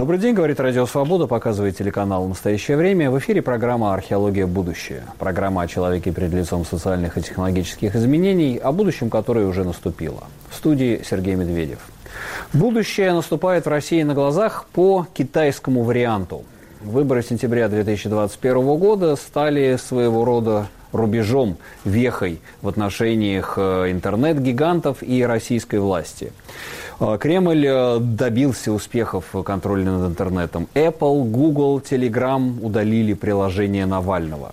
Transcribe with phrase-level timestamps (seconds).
[0.00, 3.10] Добрый день, говорит Радио Свобода, показывает телеканал «Настоящее время».
[3.10, 4.46] В эфире программа «Археология.
[4.46, 5.02] Будущее».
[5.18, 10.24] Программа о человеке перед лицом социальных и технологических изменений, о будущем, которое уже наступило.
[10.48, 11.80] В студии Сергей Медведев.
[12.54, 16.44] Будущее наступает в России на глазах по китайскому варианту.
[16.80, 25.78] Выборы сентября 2021 года стали своего рода рубежом, вехой в отношениях э, интернет-гигантов и российской
[25.78, 26.32] власти.
[27.00, 30.68] Э, Кремль э, добился успехов в контроле над интернетом.
[30.74, 34.52] Apple, Google, Telegram удалили приложение Навального.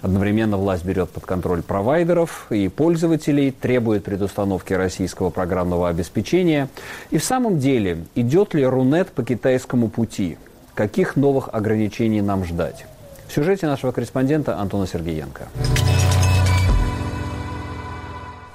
[0.00, 6.68] Одновременно власть берет под контроль провайдеров и пользователей, требует предустановки российского программного обеспечения.
[7.10, 10.38] И в самом деле, идет ли Рунет по китайскому пути?
[10.74, 12.86] Каких новых ограничений нам ждать?
[13.28, 15.46] В сюжете нашего корреспондента Антона Сергеенко.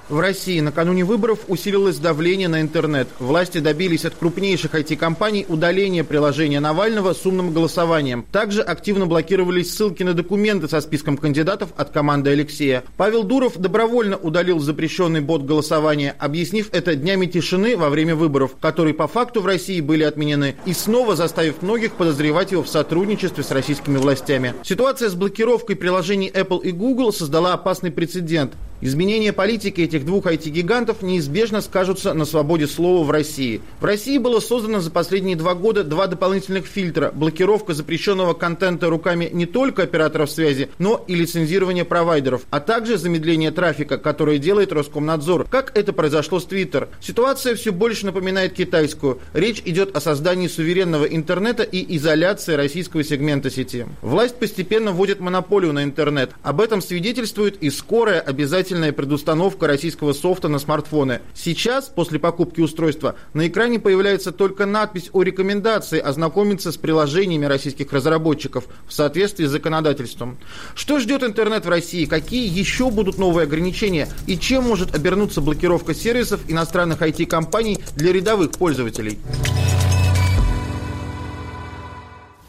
[0.10, 3.10] В России накануне выборов усилилось давление на интернет.
[3.20, 8.26] Власти добились от крупнейших IT-компаний удаления приложения Навального с умным голосованием.
[8.32, 12.86] Также активно блокировались ссылки на документы со списком кандидатов от команды Алексея.
[12.96, 18.94] Павел Дуров добровольно удалил запрещенный бот голосования, объяснив это днями тишины во время выборов, которые
[18.94, 23.52] по факту в России были отменены, и снова заставив многих подозревать его в сотрудничестве с
[23.52, 24.54] российскими властями.
[24.64, 28.54] Ситуация с блокировкой приложений Apple и Google создала опасный прецедент.
[28.80, 33.60] Изменения политики этих двух IT-гигантов неизбежно скажутся на свободе слова в России.
[33.80, 37.12] В России было создано за последние два года два дополнительных фильтра.
[37.12, 43.50] Блокировка запрещенного контента руками не только операторов связи, но и лицензирование провайдеров, а также замедление
[43.50, 46.90] трафика, которое делает Роскомнадзор, как это произошло с Twitter.
[47.02, 49.20] Ситуация все больше напоминает китайскую.
[49.34, 53.88] Речь идет о создании суверенного интернета и изоляции российского сегмента сети.
[54.04, 56.30] Власть постепенно вводит монополию на интернет.
[56.44, 61.22] Об этом свидетельствует и скорая обязательная обязательная предустановка российского софта на смартфоны.
[61.34, 67.94] Сейчас, после покупки устройства, на экране появляется только надпись о рекомендации ознакомиться с приложениями российских
[67.94, 70.38] разработчиков в соответствии с законодательством.
[70.76, 72.06] Что ждет интернет в России?
[72.06, 74.10] Какие еще будут новые ограничения?
[74.26, 79.18] И чем может обернуться блокировка сервисов иностранных IT-компаний для рядовых пользователей?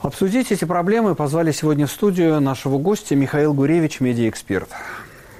[0.00, 4.68] Обсудить эти проблемы позвали сегодня в студию нашего гостя Михаил Гуревич, медиаэксперт.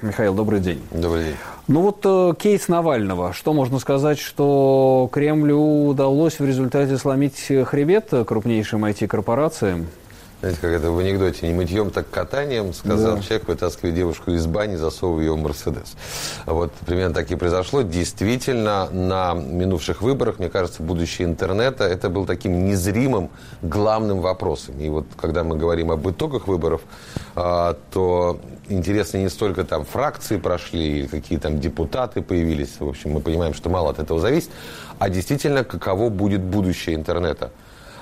[0.01, 0.81] Михаил, добрый день.
[0.91, 1.35] Добрый день.
[1.67, 3.33] Ну вот э, кейс Навального.
[3.33, 9.87] Что можно сказать, что Кремлю удалось в результате сломить хребет крупнейшим IT-корпорациям?
[10.39, 13.21] Знаете, как это в анекдоте, не мытьем, так катанием, сказал да.
[13.21, 15.97] человек, вытаскивая девушку из бани, засовывая ее в Мерседес.
[16.45, 17.81] Вот примерно так и произошло.
[17.81, 23.29] Действительно, на минувших выборах, мне кажется, будущее интернета, это был таким незримым
[23.61, 24.79] главным вопросом.
[24.79, 26.81] И вот когда мы говорим об итогах выборов,
[27.35, 28.39] а, то
[28.69, 33.53] интересно не столько там фракции прошли, или какие там депутаты появились, в общем, мы понимаем,
[33.53, 34.51] что мало от этого зависит,
[34.99, 37.51] а действительно, каково будет будущее интернета.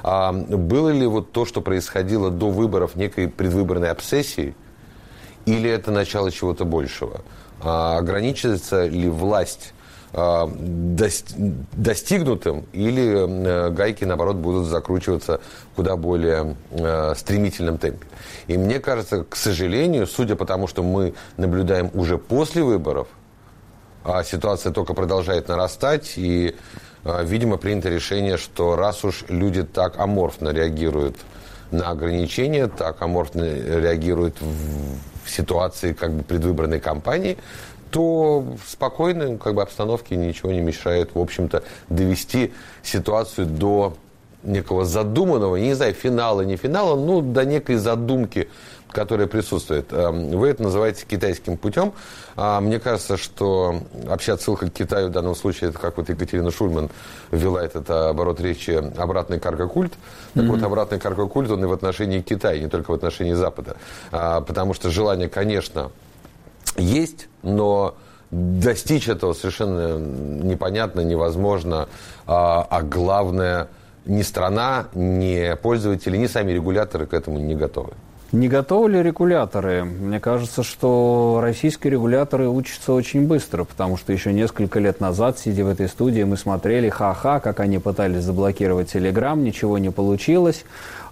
[0.04, 4.56] А было ли вот то, что происходило до выборов, некой предвыборной обсессией,
[5.46, 7.22] или это начало чего-то большего?
[7.62, 9.74] А ограничится ли власть
[10.14, 10.50] а,
[11.74, 15.42] достигнутым, или э, гайки, наоборот, будут закручиваться
[15.76, 18.08] куда более э, стремительном темпе.
[18.48, 23.10] И мне кажется, к сожалению, судя по тому, что мы наблюдаем уже после выборов,
[24.06, 26.56] а ситуация только продолжает нарастать, и
[27.24, 31.18] видимо, принято решение, что раз уж люди так аморфно реагируют
[31.72, 37.38] на ограничения, так аморфно реагируют в ситуации как бы предвыборной кампании,
[37.92, 42.54] то в спокойной как бы, обстановке ничего не мешает, в общем-то, довести
[42.84, 43.96] ситуацию до
[44.44, 48.50] некого задуманного, не знаю, финала, не финала, ну, до некой задумки
[48.92, 49.92] которая присутствует.
[49.92, 51.94] Эм, вы это называете китайским путем.
[52.36, 56.52] А мне кажется, что вообще отсылка к Китаю в данном случае, это как вот Екатерина
[56.52, 56.90] Шульман
[57.32, 59.94] ввела этот оборот речи «обратный каргокульт».
[60.34, 60.48] Так mm-hmm.
[60.48, 63.78] вот, обратный каргокульт, он и в отношении Китая, не только в отношении Запада.
[64.12, 65.92] А, потому что желание, конечно,
[66.78, 67.96] есть, но
[68.32, 71.88] достичь этого совершенно непонятно, невозможно.
[72.26, 73.68] А, а главное,
[74.06, 77.94] ни страна, ни пользователи, ни сами регуляторы к этому не готовы.
[78.34, 79.86] Не готовы ли регуляторы?
[79.86, 85.64] Мне кажется, что российские регуляторы учатся очень быстро, потому что еще несколько лет назад, сидя
[85.64, 90.66] в этой студии, мы смотрели ха-ха, как они пытались заблокировать Телеграм, ничего не получилось.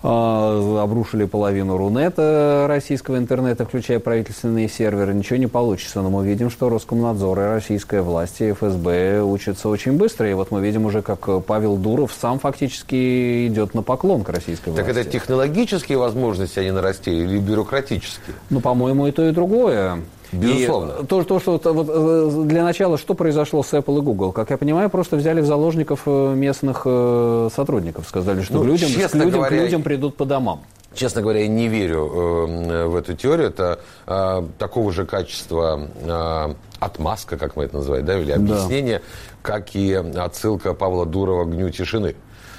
[0.04, 6.02] А, обрушили половину Рунета российского интернета, включая правительственные серверы, ничего не получится.
[6.02, 10.30] Но мы видим, что Роскомнадзор и российская власть и ФСБ учатся очень быстро.
[10.30, 14.70] И вот мы видим уже, как Павел Дуров сам фактически идет на поклон к российской
[14.70, 14.86] власти.
[14.86, 18.36] Так это технологические возможности они нарастили или бюрократические?
[18.50, 20.02] Ну, по-моему, и то, и другое.
[20.31, 20.94] Безусловно.
[21.01, 24.31] И то, то, что вот, э, для начала, что произошло с Apple и Google?
[24.31, 28.07] Как я понимаю, просто взяли в заложников э, местных э, сотрудников.
[28.07, 30.62] Сказали, что ну, к, людям, к, людям, говоря, к людям придут по домам.
[30.95, 33.48] Честно говоря, я не верю э, в эту теорию.
[33.48, 39.04] Это э, такого же качества э, отмазка, как мы это называем, да, или объяснение, да.
[39.42, 42.16] как и отсылка Павла Дурова к «Гню тишины».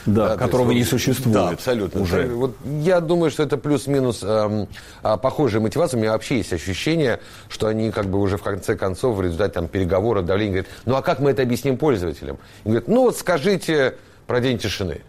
[0.07, 1.35] Да, да которого есть, не существует.
[1.35, 2.01] Да, абсолютно.
[2.01, 2.27] Уже.
[2.29, 4.67] Вот я думаю, что это плюс-минус э,
[5.03, 5.99] э, похожая мотивация.
[5.99, 9.55] У меня вообще есть ощущение, что они как бы уже в конце концов в результате
[9.55, 12.39] там, переговоров, давления говорят, ну а как мы это объясним пользователям?
[12.65, 13.95] И говорят, ну вот скажите
[14.27, 15.01] про день тишины.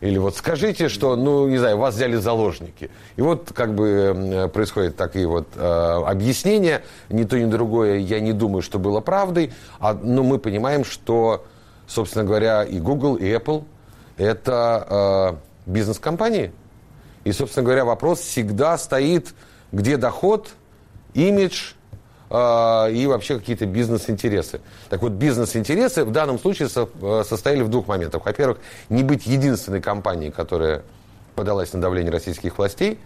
[0.00, 2.90] Или вот скажите, что, ну, не знаю, вас взяли заложники.
[3.16, 6.82] И вот как бы происходят такие вот э, объяснения.
[7.08, 9.52] Ни то, ни другое я не думаю, что было правдой.
[9.80, 11.46] А, но мы понимаем, что,
[11.86, 13.64] собственно говоря, и Google, и Apple–
[14.16, 16.52] это э, бизнес-компании.
[17.24, 19.34] И, собственно говоря, вопрос всегда стоит,
[19.72, 20.54] где доход,
[21.14, 21.72] имидж–
[22.36, 24.60] а, и вообще какие-то бизнес-интересы.
[24.88, 28.24] Так вот, бизнес-интересы в данном случае со, э, состояли в двух моментах.
[28.24, 28.58] Во-первых,
[28.88, 30.82] не быть единственной компанией, которая
[31.36, 32.98] подалась на давление российских властей.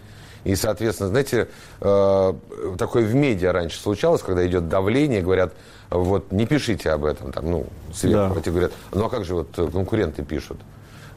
[0.45, 1.47] И, соответственно, знаете,
[1.79, 2.33] э,
[2.79, 5.53] такое в медиа раньше случалось, когда идет давление, говорят,
[5.91, 8.33] вот не пишите об этом, там, ну, сверху.
[8.33, 8.39] Да.
[8.39, 10.57] Эти говорят, ну а как же вот конкуренты пишут?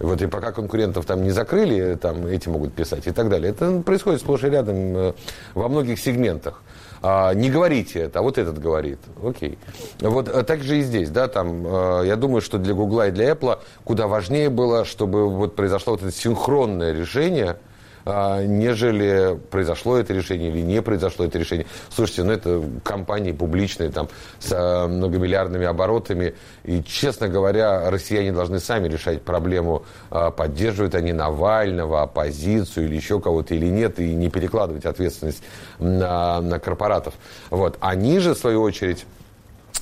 [0.03, 3.51] Вот и пока конкурентов там не закрыли, там эти могут писать и так далее.
[3.51, 5.13] Это происходит сплошь и рядом э,
[5.55, 6.63] во многих сегментах
[7.03, 8.99] а, не говорите это, а вот этот говорит.
[9.25, 9.59] Окей.
[10.01, 13.11] Вот а так же и здесь, да, там, а, я думаю, что для Гугла и
[13.11, 17.57] для Apple куда важнее было, чтобы вот произошло вот это синхронное решение–
[18.05, 21.67] нежели произошло это решение или не произошло это решение.
[21.91, 24.09] Слушайте, ну это компании публичные, там,
[24.41, 26.35] с а, многомиллиардными оборотами,
[26.65, 33.21] и, честно говоря, россияне должны сами решать проблему, а, поддерживают они Навального, оппозицию или еще
[33.21, 35.43] кого-то или нет, и не перекладывать ответственность
[35.79, 37.15] на, на корпоратов.
[37.51, 37.77] Вот.
[37.81, 39.07] Они же, в свою очередь,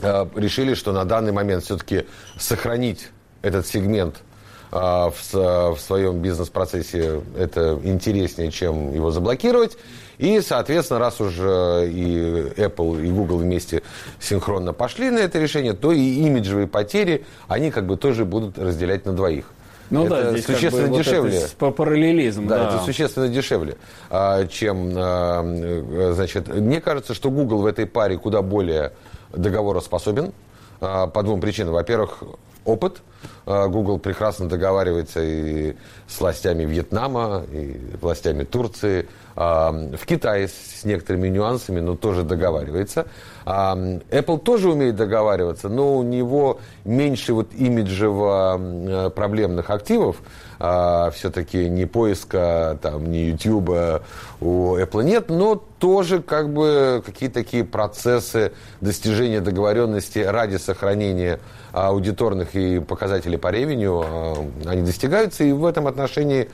[0.03, 2.07] решили, что на данный момент все-таки
[2.39, 3.09] сохранить
[3.43, 4.30] этот сегмент– а,
[4.71, 9.77] в, в своем бизнес-процессе это интереснее, чем его заблокировать.
[10.19, 13.83] И, соответственно, раз уже и Apple, и Google вместе
[14.21, 19.07] синхронно пошли на это решение, то и имиджевые потери, они как бы тоже будут разделять
[19.07, 19.47] на двоих.
[19.89, 21.41] Ну это да, здесь существенно как бы дешевле.
[21.41, 22.69] Вот по параллелизм, да, да.
[22.69, 23.77] Это существенно дешевле,
[24.11, 28.93] а, чем, а, значит, мне кажется, что Google в этой паре куда более
[29.33, 30.33] договороспособен
[30.79, 31.75] по двум причинам.
[31.75, 32.23] Во-первых,
[32.65, 33.03] опыт.
[33.47, 35.75] А, Google прекрасно договаривается и
[36.07, 43.07] с властями Вьетнама, и властями Турции, а, в Китае с некоторыми нюансами, но тоже договаривается.
[43.45, 50.17] А, Apple тоже умеет договариваться, но у него меньше вот имиджево проблемных активов,
[50.59, 54.03] все-таки ни поиска, там, ни YouTube
[54.43, 58.53] у Apple нет, но тоже как бы какие-то такие процессы
[58.83, 61.41] достижения договоренности ради сохранения
[61.73, 64.37] аудиторных и показателей по ревеню, а,
[64.67, 66.49] они достигаются, и в этом отношении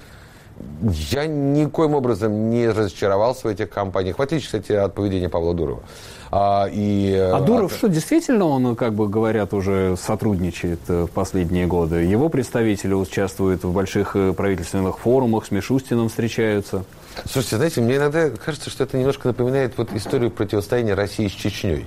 [1.11, 5.83] я никоим образом не разочаровался в этих компаниях, в отличие, кстати, от поведения Павла Дурова.
[6.31, 7.79] А, и, а Дуров от...
[7.79, 11.97] что, действительно он, как бы говорят, уже сотрудничает э, в последние годы?
[12.03, 16.85] Его представители участвуют в больших э, правительственных форумах, с Мишустином встречаются?
[17.25, 21.87] Слушайте, знаете, мне иногда кажется, что это немножко напоминает вот историю противостояния России с Чечней.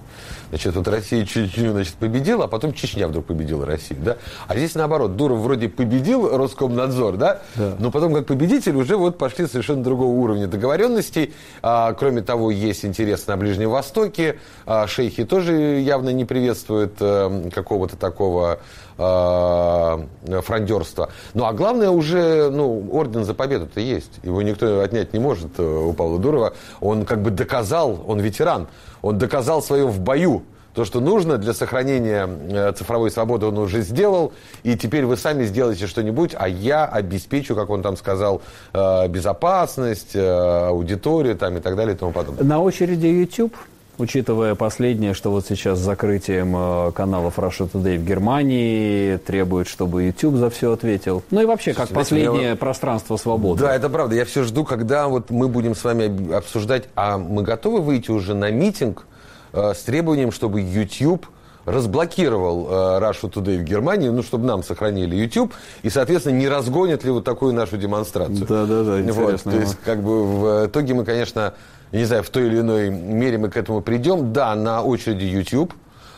[0.50, 4.18] Значит, вот Россия Чечню, значит, победила, а потом Чечня вдруг победила Россию, да?
[4.48, 7.42] А здесь наоборот, Дуров вроде победил Роскомнадзор, да?
[7.56, 7.76] да.
[7.80, 11.34] Но потом как победитель уже вот пошли совершенно другого уровня договоренностей.
[11.62, 14.40] А, кроме того, есть интерес на Ближнем Востоке.
[14.66, 18.60] А, шейхи тоже явно не приветствуют а, какого-то такого
[19.00, 20.06] а,
[20.42, 21.10] фрондерства.
[21.34, 24.20] Ну, а главное уже, ну, орден за победу-то есть.
[24.24, 26.54] Его никто отнять не может э, у Павла Дурова.
[26.82, 28.68] Он как бы доказал, он ветеран.
[29.02, 30.44] Он доказал свое в бою.
[30.74, 34.34] То, что нужно для сохранения э, цифровой свободы, он уже сделал.
[34.64, 38.42] И теперь вы сами сделаете что-нибудь, а я обеспечу, как он там сказал,
[38.74, 42.44] э, безопасность, э, аудиторию там, и так далее и тому подобное.
[42.44, 43.56] На очереди YouTube
[44.00, 50.36] учитывая последнее, что вот сейчас с закрытием каналов Russia Today в Германии требует, чтобы YouTube
[50.36, 51.24] за все ответил.
[51.32, 53.62] Ну и вообще, как Слушайте, последнее пространство свободы.
[53.62, 54.16] Да, это правда.
[54.16, 58.34] Я все жду, когда вот мы будем с вами обсуждать, а мы готовы выйти уже
[58.34, 59.06] на митинг
[59.54, 61.28] э, с требованием, чтобы YouTube
[61.66, 65.54] разблокировал э, Russia Today в Германии, ну, чтобы нам сохранили YouTube,
[65.84, 68.46] и, соответственно, не разгонят ли вот такую нашу демонстрацию.
[68.48, 69.52] Да-да-да, интересно.
[69.52, 71.54] Вот, то есть, как бы, в итоге мы, конечно,
[71.92, 74.32] не знаю, в той или иной мере мы к этому придем.
[74.34, 75.74] Да, на очереди YouTube.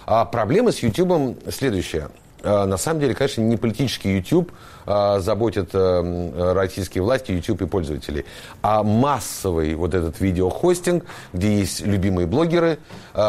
[0.06, 2.10] А проблема с YouTube следующая.
[2.44, 4.52] а, на самом деле, конечно, не политический YouTube
[4.86, 8.26] а, заботит а, российские власти, YouTube и пользователей,
[8.62, 12.80] а массовый вот этот видеохостинг, где есть любимые блогеры,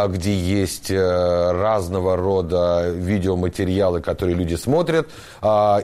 [0.08, 5.08] где есть а, разного рода видеоматериалы, которые люди смотрят,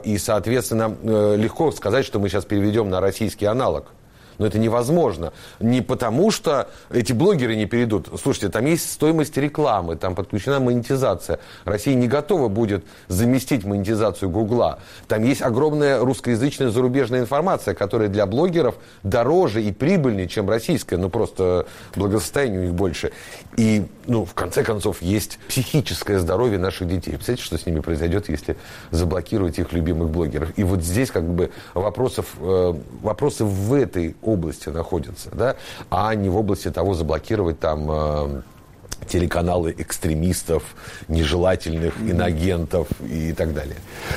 [0.03, 3.85] и, соответственно, а, легко сказать, что мы сейчас переведем на российский аналог.
[4.39, 5.33] Но это невозможно.
[5.59, 8.07] Не потому, что эти блогеры не перейдут.
[8.21, 11.39] Слушайте, там есть стоимость рекламы, там подключена монетизация.
[11.65, 14.79] Россия не готова будет заместить монетизацию Гугла.
[15.07, 20.97] Там есть огромная русскоязычная зарубежная информация, которая для блогеров дороже и прибыльнее, чем российская.
[20.97, 23.11] Ну, просто благосостояние у них больше.
[23.57, 27.11] И, ну, в конце концов, есть психическое здоровье наших детей.
[27.11, 28.55] Представляете, что с ними произойдет, если
[28.91, 30.57] заблокировать их любимых блогеров?
[30.57, 35.55] И вот здесь как бы вопросов, э, вопросы в этой области находятся, да,
[35.89, 38.41] а не в области того заблокировать там э,
[39.07, 40.63] телеканалы экстремистов,
[41.07, 43.75] нежелательных инагентов и так далее.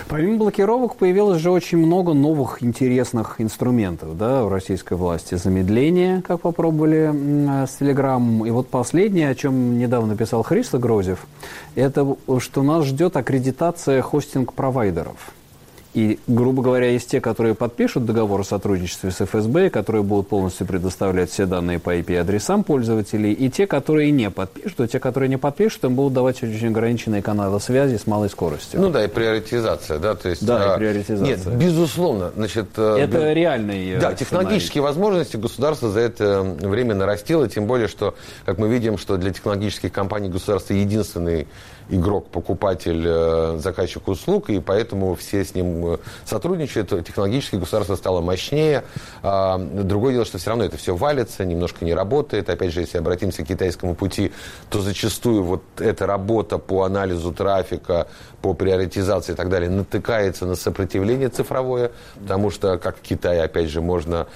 [0.08, 5.34] Помимо блокировок появилось же очень много новых интересных инструментов да, в российской власти.
[5.34, 8.46] Замедление, как попробовали с Телеграмом.
[8.46, 11.26] И вот последнее, о чем недавно писал Христо Грозев,
[11.74, 15.32] это что нас ждет аккредитация хостинг-провайдеров.
[15.94, 20.66] И, грубо говоря, есть те, которые подпишут договор о сотрудничестве с ФСБ, которые будут полностью
[20.66, 25.36] предоставлять все данные по IP-адресам пользователей, и те, которые не подпишут, а те, которые не
[25.36, 28.80] подпишут, им будут давать очень ограниченные каналы связи с малой скоростью.
[28.80, 30.44] Ну да, и приоритизация, да, то есть...
[30.46, 31.26] Да, а, и приоритизация.
[31.26, 32.68] Нет, безусловно, значит...
[32.76, 33.34] Э, это без...
[33.34, 38.14] реальный Да, технологические возможности государство за это время нарастило, тем более, что,
[38.46, 41.46] как мы видим, что для технологических компаний государство единственный
[41.92, 46.88] игрок, покупатель, э, заказчик услуг, и поэтому все с ним э, сотрудничают.
[47.06, 48.84] Технологически государство стало мощнее.
[49.22, 52.48] А, другое дело, что все равно это все валится, немножко не работает.
[52.48, 54.32] Опять же, если обратимся к китайскому пути,
[54.70, 58.08] то зачастую вот эта работа по анализу трафика,
[58.40, 63.68] по приоритизации и так далее натыкается на сопротивление цифровое, потому что, как в Китае, опять
[63.68, 64.26] же, можно,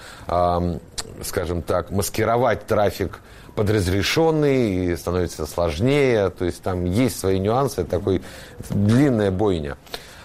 [1.23, 3.21] скажем так, маскировать трафик
[3.57, 6.31] под разрешенный, и становится сложнее.
[6.31, 8.23] То есть там есть свои нюансы, такой
[8.71, 9.77] длинная бойня.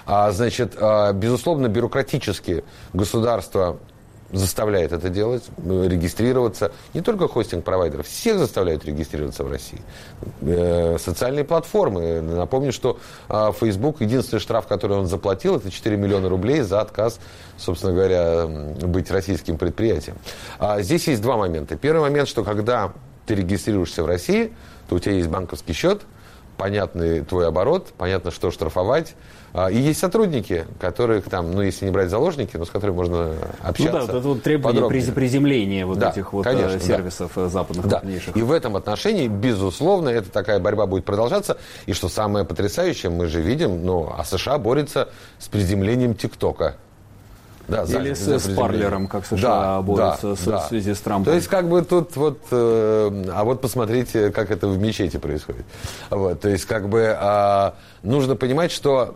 [0.05, 3.79] А, значит, а, безусловно, бюрократически государство
[4.33, 6.71] заставляет это делать, э, регистрироваться.
[6.93, 9.81] Не только хостинг-провайдеров, всех заставляют регистрироваться в России.
[10.41, 12.21] Э, социальные платформы.
[12.21, 12.97] Напомню, что
[13.29, 17.19] э, Facebook, единственный штраф, который он заплатил, это 4 миллиона рублей за отказ,
[17.57, 20.17] собственно говоря, быть российским предприятием.
[20.59, 21.75] А здесь есть два момента.
[21.75, 22.93] Первый момент, что когда
[23.31, 24.51] ты регистрируешься в России,
[24.89, 26.01] то у тебя есть банковский счет,
[26.57, 29.15] понятный твой оборот, понятно, что штрафовать.
[29.53, 33.35] А, и есть сотрудники, которых там, ну, если не брать заложники, но с которыми можно
[33.61, 33.93] общаться.
[33.93, 37.45] Ну да, это вот требование при приземления вот да, этих вот э, конечно, сервисов да.
[37.45, 37.99] Э, западных да.
[37.99, 38.35] крупнейших.
[38.35, 41.57] И в этом отношении, безусловно, эта такая борьба будет продолжаться.
[41.85, 45.07] И что самое потрясающее, мы же видим, ну, а США борется
[45.39, 46.75] с приземлением ТикТока.
[47.71, 50.57] Да, Или с, с Парлером, как США да, борются да, с, да.
[50.59, 51.25] в связи с Трампом.
[51.25, 52.39] То есть, как бы тут вот...
[52.51, 55.65] Э, а вот посмотрите, как это в мечети происходит.
[56.09, 57.71] Вот, то есть, как бы э,
[58.03, 59.15] нужно понимать, что...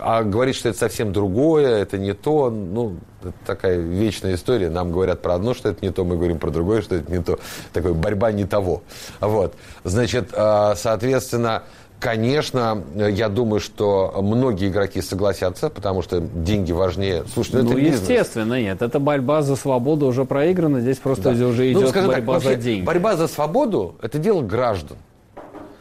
[0.00, 4.70] А говорить, что это совсем другое, это не то, ну, это такая вечная история.
[4.70, 7.22] Нам говорят про одно, что это не то, мы говорим про другое, что это не
[7.22, 7.38] то.
[7.72, 8.82] Такая борьба не того.
[9.20, 9.54] Вот.
[9.84, 11.64] Значит, э, соответственно,
[12.00, 17.24] Конечно, я думаю, что многие игроки согласятся, потому что деньги важнее.
[17.32, 18.00] Слушай, ну, ну это бизнес.
[18.02, 18.82] естественно, нет.
[18.82, 20.80] Это борьба за свободу уже проиграна.
[20.80, 21.46] Здесь просто да.
[21.46, 22.84] уже идет ну, борьба так, вообще, за деньги.
[22.84, 24.96] Борьба за свободу– это дело граждан.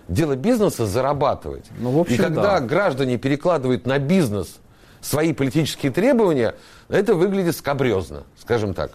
[0.08, 1.66] Дело бизнеса– зарабатывать.
[1.80, 2.62] Ну, в общем, И когда да.
[2.62, 4.58] граждане перекладывают на бизнес
[5.02, 6.56] свои политические требования,
[6.90, 8.92] это выглядит скабрезно, скажем так.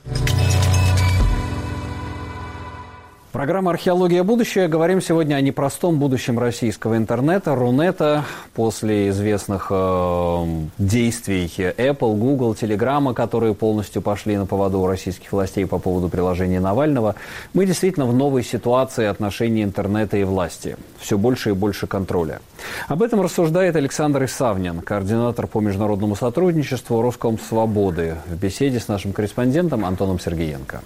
[3.32, 4.22] Программа «Археология.
[4.24, 4.68] Будущее».
[4.68, 8.26] Говорим сегодня о непростом будущем российского интернета, Рунета.
[8.52, 10.46] После известных э,
[10.76, 16.60] действий Apple, Google, Telegram, которые полностью пошли на поводу у российских властей по поводу приложения
[16.60, 17.14] Навального,
[17.54, 20.76] мы действительно в новой ситуации отношений интернета и власти.
[21.00, 22.42] Все больше и больше контроля.
[22.86, 29.14] Об этом рассуждает Александр Исавнин, координатор по международному сотрудничеству Роском Свободы, в беседе с нашим
[29.14, 30.82] корреспондентом Антоном Сергеенко.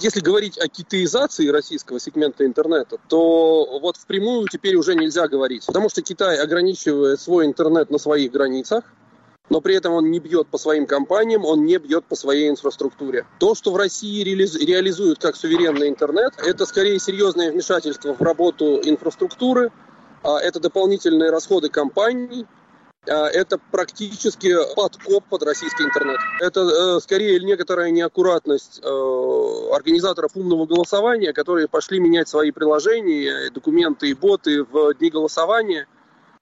[0.00, 5.66] Если говорить о китаизации российского сегмента интернета, то вот впрямую теперь уже нельзя говорить.
[5.66, 8.84] Потому что Китай ограничивает свой интернет на своих границах,
[9.50, 13.26] но при этом он не бьет по своим компаниям, он не бьет по своей инфраструктуре.
[13.40, 19.72] То, что в России реализуют как суверенный интернет, это скорее серьезное вмешательство в работу инфраструктуры,
[20.22, 22.46] а это дополнительные расходы компаний,
[23.06, 26.18] это практически подкоп под российский интернет.
[26.40, 34.64] Это скорее некоторая неаккуратность организаторов умного голосования, которые пошли менять свои приложения, документы и боты
[34.64, 35.86] в дни голосования–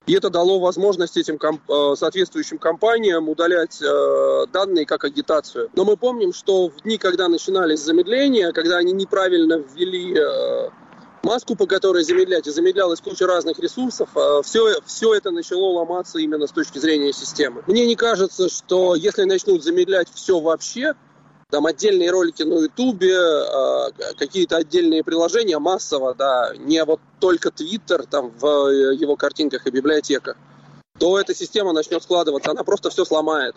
[0.07, 5.69] и это дало возможность этим комп- э, соответствующим компаниям удалять э, данные как агитацию.
[5.75, 10.71] Но мы помним, что в дни, когда начинались замедления, когда они неправильно ввели э,
[11.27, 14.09] маску, по которой замедлять, и замедлялась куча разных ресурсов,
[14.45, 17.63] все, все это начало ломаться именно с точки зрения системы.
[17.67, 20.95] Мне не кажется, что если начнут замедлять все вообще,
[21.51, 28.05] там отдельные ролики на Ютубе, а, какие-то отдельные приложения массово, да, не вот только Твиттер
[28.07, 30.37] там в э, его картинках и библиотеках,
[30.99, 33.55] то эта система начнет складываться, она просто все сломает.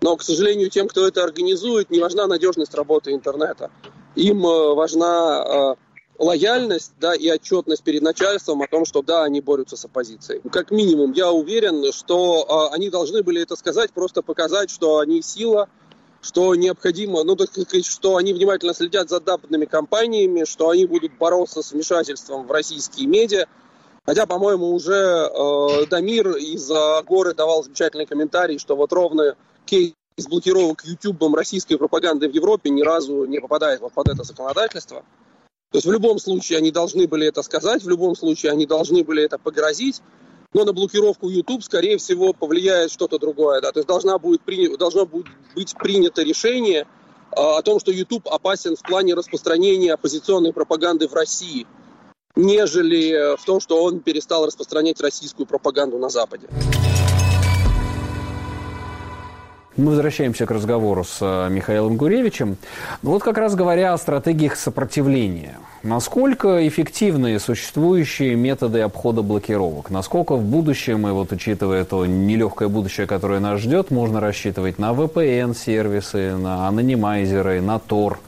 [0.00, 3.70] Но, к сожалению, тем, кто это организует, не важна надежность работы интернета.
[4.14, 5.83] Им э, важна э,
[6.18, 10.40] лояльность да, и отчетность перед начальством о том, что да, они борются с оппозицией.
[10.50, 15.68] Как минимум, я уверен, что они должны были это сказать, просто показать, что они сила,
[16.22, 21.12] что необходимо, ну, так сказать, что они внимательно следят за западными компаниями, что они будут
[21.18, 23.46] бороться с вмешательством в российские медиа.
[24.06, 26.70] Хотя, по-моему, уже э, Дамир из
[27.06, 29.94] Горы давал замечательный комментарий, что вот ровно кейс
[30.28, 35.04] блокировок YouTube российской пропаганды в Европе ни разу не попадает вот под это законодательство.
[35.74, 39.02] То есть в любом случае они должны были это сказать, в любом случае они должны
[39.02, 40.02] были это погрозить
[40.52, 43.60] но на блокировку YouTube, скорее всего, повлияет что-то другое.
[43.60, 43.72] Да?
[43.72, 44.76] То есть должна будет при...
[44.76, 45.26] должно будет
[45.56, 46.86] быть принято решение
[47.32, 51.66] а, о том, что YouTube опасен в плане распространения оппозиционной пропаганды в России,
[52.36, 56.46] нежели в том, что он перестал распространять российскую пропаганду на Западе.
[59.76, 62.56] Мы возвращаемся к разговору с э, Михаилом Гуревичем.
[63.02, 65.56] Ну, вот как раз говоря о стратегиях сопротивления.
[65.82, 69.90] Насколько эффективны существующие методы обхода блокировок?
[69.90, 74.92] Насколько в будущем, и вот учитывая то нелегкое будущее, которое нас ждет, можно рассчитывать на
[74.92, 78.18] VPN-сервисы, на анонимайзеры, на Tor–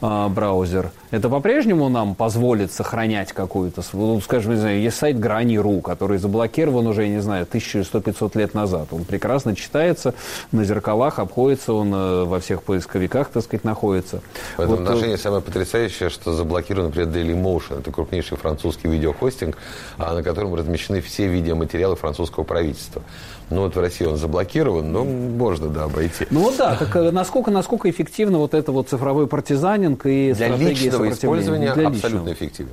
[0.00, 5.80] э, браузер, это по-прежнему нам позволит сохранять какую-то, ну, скажем, не знаю, есть сайт Грани.ру,
[5.80, 8.88] который заблокирован уже, я не знаю, 1100-500 лет назад.
[8.90, 10.14] Он прекрасно читается,
[10.50, 14.22] на зеркалах обходится, он э, во всех поисковиках, так сказать, находится.
[14.56, 17.80] В этом вот, э, отношении самое потрясающее, что заблокирован, например, Dailymotion.
[17.80, 19.56] Это крупнейший французский видеохостинг,
[19.98, 23.02] а, на котором размещены все видеоматериалы французского правительства.
[23.50, 26.26] Ну вот в России он заблокирован, но можно, да, обойти.
[26.30, 30.48] Ну вот да, так э, насколько, насколько эффективно вот это вот цифровой партизанинг и Для
[30.56, 32.72] личного использования Для абсолютно эффективен.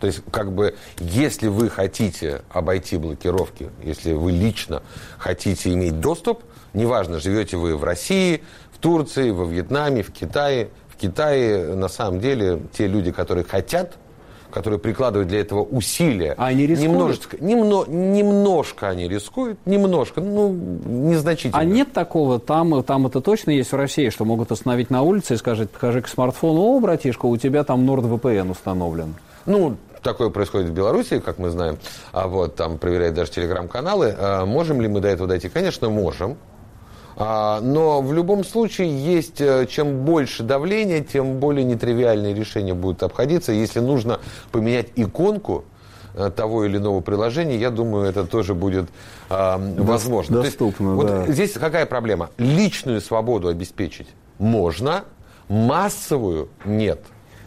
[0.00, 4.82] То есть, как бы, если вы хотите обойти блокировки, если вы лично
[5.18, 10.96] хотите иметь доступ, неважно, живете вы в России, в Турции, во Вьетнаме, в Китае, в
[10.96, 13.96] Китае на самом деле те люди, которые хотят
[14.50, 16.34] которые прикладывают для этого усилия.
[16.36, 16.92] А они рискуют?
[16.92, 21.58] Немножечко, немно, немножко они рискуют, немножко, ну, незначительно.
[21.58, 25.34] А нет такого, там, там это точно есть в России, что могут остановить на улице
[25.34, 29.14] и сказать, покажи к смартфону, о, братишка, у тебя там NordVPN установлен.
[29.46, 31.78] Ну, такое происходит в Беларуси, как мы знаем,
[32.12, 34.14] а вот там проверяют даже телеграм-каналы.
[34.18, 35.48] А можем ли мы до этого дойти?
[35.48, 36.36] Конечно, можем.
[37.22, 43.02] А, но в любом случае есть, э, чем больше давления, тем более нетривиальные решения будут
[43.02, 43.52] обходиться.
[43.52, 44.20] Если нужно
[44.52, 45.66] поменять иконку,
[46.14, 48.88] э, того или иного приложения, я думаю, это тоже будет
[49.28, 50.42] э, возможно.
[50.42, 51.18] Доступно, есть, да.
[51.20, 52.30] Вот здесь какая проблема?
[52.38, 55.04] Личную свободу обеспечить можно,
[55.48, 57.00] массовую нет.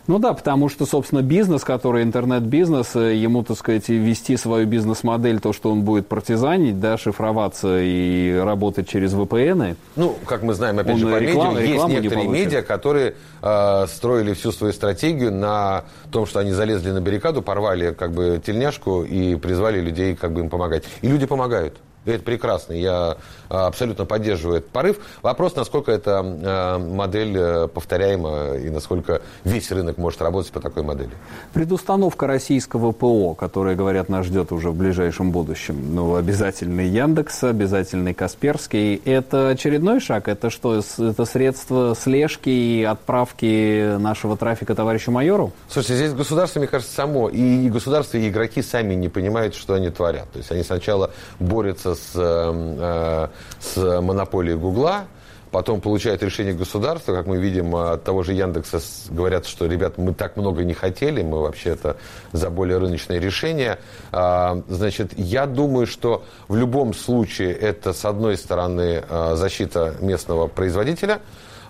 [0.06, 5.40] Ну да, потому что, собственно, бизнес, который интернет-бизнес, э, ему, так сказать, вести свою бизнес-модель,
[5.40, 9.78] то, что он будет партизанить, да, шифроваться и работать через VPN.
[9.96, 13.86] Ну, как мы знаем, опять же, по реклам, медиа, есть некоторые не медиа, которые э,
[13.88, 19.04] строили всю свою стратегию на том, что они залезли на баррикаду, порвали как бы тельняшку
[19.04, 20.84] и призвали людей как бы им помогать.
[21.02, 21.78] И люди помогают.
[22.06, 22.74] Это прекрасно.
[22.74, 23.18] Я
[23.50, 24.98] а, абсолютно поддерживаю этот порыв.
[25.22, 30.84] Вопрос, насколько эта а, модель э, повторяема и насколько весь рынок может работать по такой
[30.84, 31.12] модели.
[31.54, 35.96] Предустановка российского ПО, которая, говорят, нас ждет уже в ближайшем будущем.
[35.96, 38.96] Ну, обязательный Яндекс, обязательный Касперский.
[39.06, 40.28] Это очередной шаг?
[40.28, 45.54] Это что, это средство слежки и отправки нашего трафика товарищу майору?
[45.70, 49.90] Слушайте, здесь государство, мне кажется, само, и государство, и игроки сами не понимают, что они
[49.90, 50.30] творят.
[50.32, 53.28] То есть они сначала борются с, э,
[53.60, 55.06] с монополией Гугла,
[55.54, 60.14] потом получают решение государства, как мы видим от того же Яндекса, говорят, что, ребят, мы
[60.14, 61.96] так много не хотели, мы вообще-то
[62.32, 63.78] за более рыночное решение.
[64.12, 70.48] А, значит, я думаю, что в любом случае это, с одной стороны, а, защита местного
[70.48, 71.22] производителя,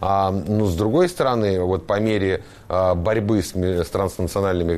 [0.06, 4.74] А, ну, с другой стороны, вот по мере а, борьбы с, с транснациональными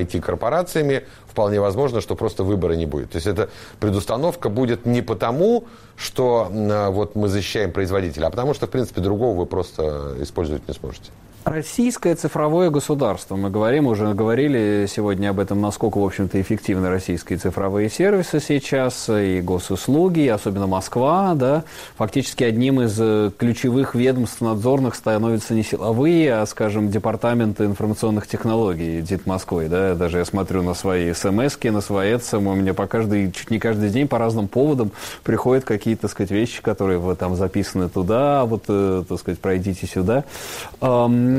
[0.00, 1.04] IT-корпорациями
[1.34, 3.10] вполне возможно, что просто выбора не будет.
[3.10, 3.48] То есть эта
[3.80, 5.64] предустановка будет не потому,
[5.96, 10.68] что а, вот мы защищаем производителя, а потому что, в принципе, другого вы просто использовать
[10.68, 11.10] не сможете.
[11.44, 13.36] Российское цифровое государство.
[13.36, 19.10] Мы говорим, уже говорили сегодня об этом, насколько, в общем-то, эффективны российские цифровые сервисы сейчас,
[19.10, 21.64] и госуслуги, и особенно Москва, да.
[21.98, 29.02] Фактически одним из э, ключевых ведомств надзорных становятся не силовые, а, скажем, департаменты информационных технологий
[29.02, 29.94] ДИТ Москвы, да.
[29.94, 33.58] Даже я смотрю на свои смс на свои ЭЦМ, у меня по каждый, чуть не
[33.58, 34.92] каждый день по разным поводам
[35.24, 39.86] приходят какие-то, так сказать, вещи, которые вот там записаны туда, вот, э, так сказать, пройдите
[39.86, 40.24] сюда.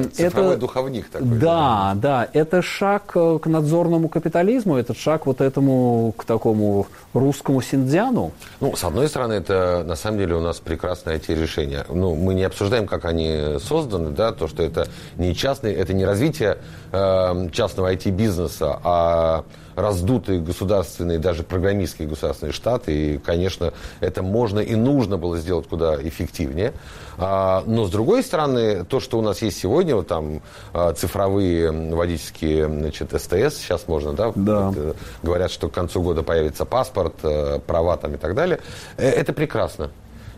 [0.04, 1.28] Цифровой это, духовник такой.
[1.28, 6.88] Да, да, да, это шаг э, к надзорному капитализму, этот шаг вот этому, к такому
[7.14, 8.32] русскому синдзяну.
[8.60, 11.86] Ну, с одной стороны, это на самом деле у нас прекрасное эти решения.
[11.90, 16.06] Ну, мы не обсуждаем, как они созданы, да, то, что это не частный, это не
[16.06, 16.58] развитие
[16.92, 19.44] э, частного IT-бизнеса, а
[19.76, 23.16] раздутые государственные, даже программистские государственные штаты.
[23.16, 26.74] И, конечно, это можно и нужно было сделать куда эффективнее.
[27.18, 30.42] А, но, с другой стороны, то, что у нас есть сегодня, вот там
[30.74, 34.74] а, цифровые водительские значит, СТС, сейчас можно, да, да.
[34.76, 38.60] Э, говорят, что к концу года появится паспорт, э, права там и так далее.
[38.98, 39.92] Э, это прекрасно.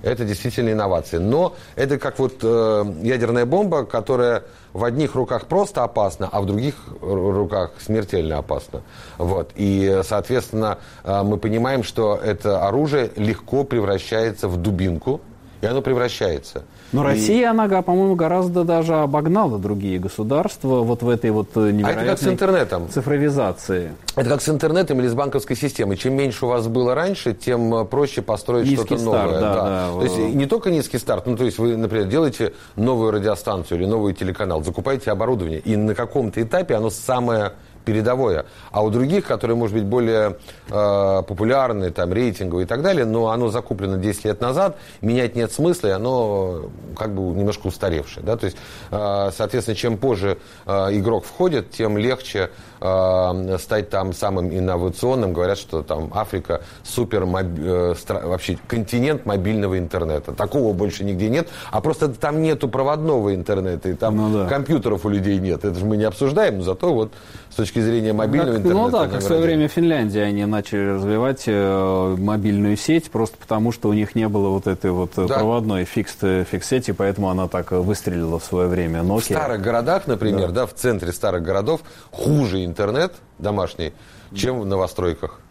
[0.07, 1.19] Это действительно инновация.
[1.19, 6.45] Но это как вот э, ядерная бомба, которая в одних руках просто опасна, а в
[6.45, 8.83] других руках смертельно опасна.
[9.17, 9.51] Вот.
[9.55, 15.19] И, соответственно, э, мы понимаем, что это оружие легко превращается в дубинку,
[15.59, 16.63] и оно превращается.
[16.91, 17.13] Но и...
[17.13, 22.05] Россия, она, по-моему, гораздо даже обогнала другие государства вот в этой вот невероятной а это
[22.05, 22.89] как с интернетом.
[22.89, 23.91] цифровизации.
[24.15, 25.97] Это как с интернетом или с банковской системой.
[25.97, 29.39] Чем меньше у вас было раньше, тем э, проще построить что-то новое.
[29.39, 29.63] Да, да.
[29.63, 29.99] Да.
[29.99, 33.85] То есть не только низкий старт, ну то есть вы, например, делаете новую радиостанцию или
[33.85, 37.53] новый телеканал, закупаете оборудование, и на каком-то этапе оно самое
[37.87, 38.45] передовое.
[38.71, 40.35] А у других, которые, может быть, более
[40.69, 45.53] э, популярны, там, рейтинговые и так далее, но оно закуплено 10 лет назад, менять нет
[45.53, 48.25] смысла, и оно как бы немножко устаревшее.
[48.25, 48.35] Да?
[48.35, 48.57] То есть,
[48.91, 52.49] э, соответственно, чем позже э, игрок входит, тем легче
[52.81, 55.31] э, стать там самым инновационным.
[55.31, 60.33] Говорят, что там Африка супер моби- э, стра- вообще континент мобильного интернета.
[60.33, 61.47] Такого больше нигде нет.
[61.71, 64.49] А просто там нету проводного интернета, и там ну, да.
[64.49, 65.63] компьютеров у людей нет.
[65.63, 67.13] Это же мы не обсуждаем, но зато вот
[67.57, 68.85] точки зрения мобильного как, интернета.
[68.85, 73.37] Ну да, как в свое время в Финляндии они начали развивать э, мобильную сеть, просто
[73.37, 75.27] потому что у них не было вот этой вот да.
[75.27, 76.15] проводной фикс,
[76.49, 79.01] фикс сети, поэтому она так выстрелила в свое время.
[79.01, 79.19] Nokia.
[79.19, 80.61] В старых городах, например, да.
[80.61, 83.91] да, в центре старых городов хуже интернет домашний,
[84.33, 85.41] чем в новостройках.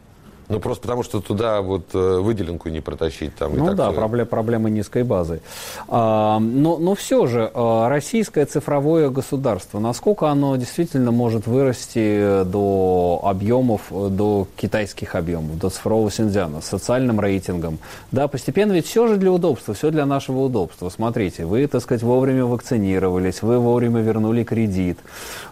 [0.49, 3.35] Ну, просто потому, что туда вот э, выделенку не протащить.
[3.35, 5.41] Там, ну да, проблем, проблемы низкой базы.
[5.89, 13.21] А, но, но все же, а, российское цифровое государство, насколько оно действительно может вырасти до
[13.25, 17.79] объемов, до китайских объемов, до цифрового Синьцзяна, с социальным рейтингом?
[18.13, 20.91] Да, постепенно ведь все же для удобства, все для нашего удобства.
[20.91, 24.99] Смотрите, вы, так сказать, вовремя вакцинировались, вы вовремя вернули кредит,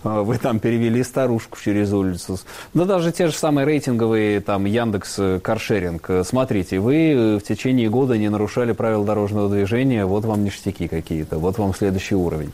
[0.05, 2.39] вы там перевели старушку через улицу.
[2.75, 6.11] Да даже те же самые рейтинговые там я Яндекс э, Каршеринг.
[6.11, 10.89] Э, смотрите, вы э, в течение года не нарушали правила дорожного движения, вот вам ништяки
[10.89, 12.53] какие-то, вот вам следующий уровень.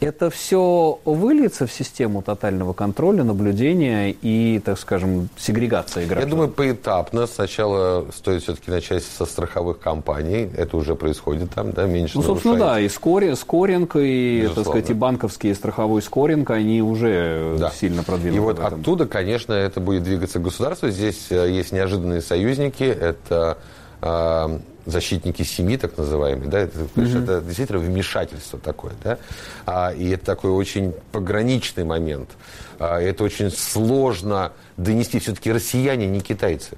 [0.00, 6.28] Это все выльется в систему тотального контроля, наблюдения и, так скажем, сегрегации граждан?
[6.28, 7.26] Я думаю, поэтапно.
[7.26, 10.48] Сначала стоит все-таки начать со страховых компаний.
[10.56, 12.76] Это уже происходит там, да, меньше Ну, собственно, нарушает.
[12.76, 14.54] да, и скори, скоринг, и, Безусловно.
[14.54, 17.70] так сказать, и банковский, и страховой скоринг, они уже да.
[17.70, 18.36] сильно продвинуты.
[18.36, 20.90] И вот оттуда, конечно, это будет двигаться государство.
[20.90, 23.58] Здесь есть есть неожиданные союзники, это
[24.00, 27.22] э, защитники семьи, так называемые, да, это, mm-hmm.
[27.22, 29.18] это действительно вмешательство такое, да,
[29.66, 32.30] а, и это такой очень пограничный момент.
[32.78, 35.18] А, это очень сложно донести.
[35.18, 36.76] Все-таки россияне не китайцы.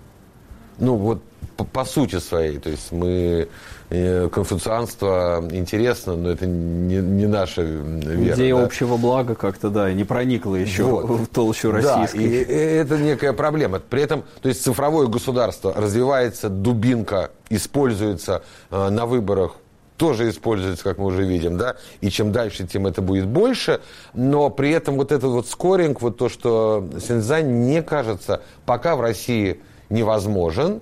[0.79, 1.23] Ну, вот
[1.57, 3.49] по, по сути своей, то есть мы
[3.89, 8.35] конфуцианство интересно, но это не, не наша вера.
[8.35, 8.65] Идея да?
[8.65, 11.05] общего блага как-то, да, не проникла еще вот.
[11.05, 12.19] в толщу российской.
[12.19, 13.79] Да, и это некая проблема.
[13.79, 19.57] При этом, то есть цифровое государство развивается, дубинка используется э, на выборах
[19.97, 23.81] тоже используется, как мы уже видим, да, и чем дальше, тем это будет больше,
[24.13, 29.01] но при этом вот этот вот скоринг, вот то, что Синьцзань, мне кажется, пока в
[29.01, 29.61] России
[29.91, 30.81] невозможен,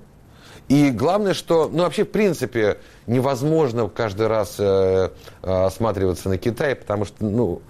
[0.69, 5.11] и главное, что, ну, вообще, в принципе, невозможно каждый раз э,
[5.43, 7.61] э, осматриваться на Китай, потому что, ну,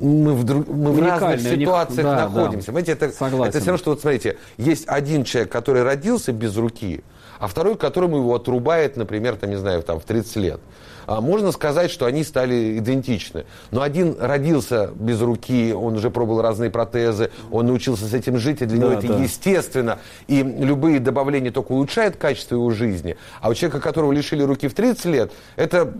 [0.00, 2.66] мы в, друг, мы в разных ситуациях да, находимся.
[2.68, 2.72] Да.
[2.72, 3.50] Понимаете, это, Согласен.
[3.50, 7.02] это все равно, что, вот смотрите, есть один человек, который родился без руки,
[7.40, 10.60] а второй, которому его отрубает, например, там, не знаю, там, в 30 лет.
[11.08, 13.46] А можно сказать, что они стали идентичны.
[13.70, 18.60] Но один родился без руки, он уже пробовал разные протезы, он научился с этим жить,
[18.60, 19.22] и для да, него это да.
[19.22, 19.98] естественно.
[20.26, 23.16] И любые добавления только улучшают качество его жизни.
[23.40, 25.90] А у человека, которого лишили руки в 30 лет, это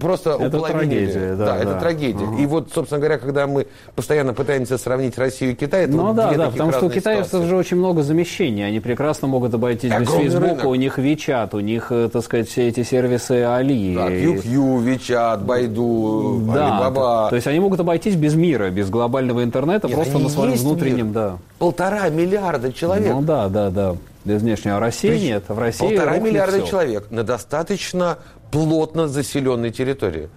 [0.00, 1.34] просто это трагедия.
[1.34, 2.24] Да, да, да, это трагедия.
[2.24, 2.38] Угу.
[2.38, 6.16] И вот, собственно говоря, когда мы постоянно пытаемся сравнить Россию и Китай, это ну, вот
[6.16, 8.66] да, да, потому что у китайцев же очень много замещений.
[8.66, 12.68] Они прекрасно могут обойтись без Фейсбука, у них Вичат, у них, э, так сказать, все
[12.68, 13.94] эти сервисы Али.
[13.94, 14.08] Да,
[14.54, 17.26] Ю, Вичат, Байду, да, Алибаба.
[17.30, 21.06] То есть они могут обойтись без мира, без глобального интернета, Нет, просто на своем внутреннем,
[21.06, 21.14] мир.
[21.14, 21.38] да.
[21.58, 23.12] Полтора миллиарда человек.
[23.12, 23.96] Ну да, да, да.
[24.24, 24.76] Без внешнего.
[24.76, 25.22] А России Прич...
[25.22, 25.44] нет.
[25.48, 26.66] В России Полтора миллиарда все.
[26.66, 28.18] человек на достаточно
[28.50, 30.28] плотно заселенной территории.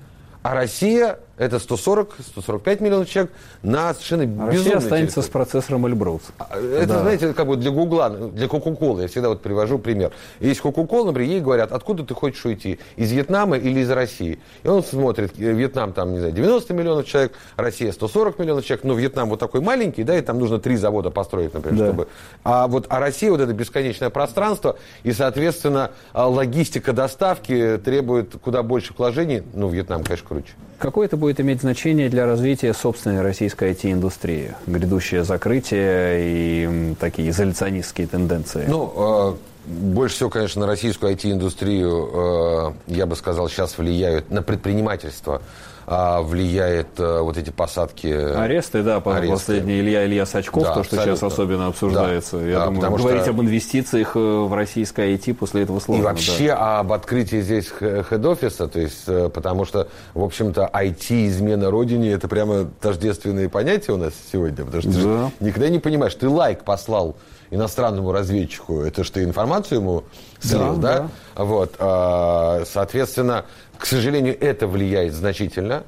[0.41, 5.27] А Россия это 140-145 миллионов человек на совершенно безумной Россия останется территории.
[5.27, 6.21] с процессором Эльбрус.
[6.39, 7.01] А, это, да.
[7.01, 10.11] знаете, как бы для Гугла, для Кока-Колы, я всегда вот привожу пример.
[10.39, 14.39] Есть Кока-Кола, например, ей говорят, откуда ты хочешь уйти, из Вьетнама или из России?
[14.63, 18.83] И он смотрит, э, Вьетнам там, не знаю, 90 миллионов человек, Россия 140 миллионов человек,
[18.83, 21.85] но Вьетнам вот такой маленький, да, и там нужно три завода построить, например, да.
[21.85, 22.07] чтобы...
[22.43, 28.63] А вот а Россия вот это бесконечное пространство, и, соответственно, а, логистика доставки требует куда
[28.63, 29.43] больше вложений.
[29.53, 30.53] Ну, Вьетнам, конечно, круче.
[30.79, 34.55] Какое это будет иметь значение для развития собственной российской IT-индустрии?
[34.65, 38.65] Грядущее закрытие и такие изоляционистские тенденции.
[38.67, 39.35] Ну, э,
[39.67, 45.41] больше всего, конечно, на российскую IT-индустрию, э, я бы сказал, сейчас влияют на предпринимательство
[45.89, 48.07] а, влияет а, вот эти посадки.
[48.07, 49.29] Аресты, да, аресты.
[49.29, 51.15] последний Илья Илья Сачков, да, то, что абсолютно.
[51.15, 52.39] сейчас особенно обсуждается.
[52.39, 52.45] Да.
[52.45, 53.31] Я да, думаю, говорить что...
[53.31, 56.01] об инвестициях э, в российское IT после этого сложно.
[56.01, 56.79] И вообще да.
[56.79, 62.27] об открытии здесь хед-офиса, то есть, э, потому что, в общем-то, IT, измена родине, это
[62.27, 65.31] прямо тождественные понятия у нас сегодня, потому что да.
[65.39, 67.15] ты никогда не понимаешь, ты лайк послал
[67.51, 70.03] иностранному разведчику, это что, информацию ему
[70.39, 70.99] слил, да?
[70.99, 71.09] да?
[71.35, 71.43] да.
[71.43, 73.45] Вот, а, соответственно,
[73.77, 75.83] к сожалению, это влияет значительно.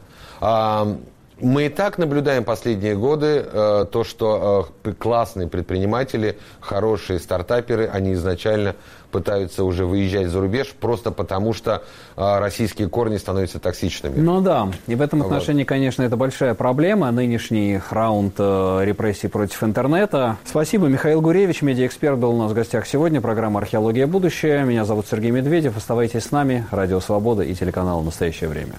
[1.42, 8.14] Мы и так наблюдаем последние годы э, то, что э, классные предприниматели, хорошие стартаперы, они
[8.14, 8.76] изначально
[9.12, 11.84] пытаются уже выезжать за рубеж просто потому, что
[12.16, 14.20] э, российские корни становятся токсичными.
[14.20, 15.70] Ну да, и в этом отношении, вот.
[15.70, 20.38] конечно, это большая проблема, нынешний раунд э, репрессий против интернета.
[20.46, 24.08] Спасибо, Михаил Гуревич, медиаэксперт, был у нас в гостях сегодня, программа «Археология.
[24.08, 24.64] Будущее».
[24.64, 28.76] Меня зовут Сергей Медведев, оставайтесь с нами, Радио Свобода и телеканал «Настоящее время».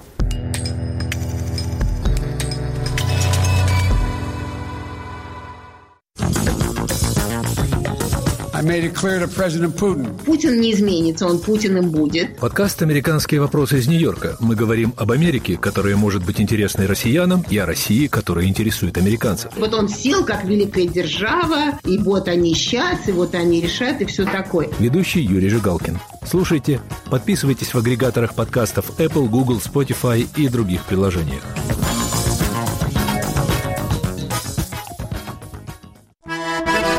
[10.27, 12.37] Путин не изменится, он Путиным будет.
[12.37, 14.37] Подкаст «Американские вопросы» из Нью-Йорка.
[14.39, 19.51] Мы говорим об Америке, которая может быть интересной россиянам, и о России, которая интересует американцев.
[19.57, 24.05] Вот он сел как великая держава, и вот они сейчас, и вот они решат, и
[24.05, 24.69] все такое.
[24.79, 25.99] Ведущий Юрий Жигалкин.
[26.29, 31.43] Слушайте, подписывайтесь в агрегаторах подкастов Apple, Google, Spotify и других приложениях.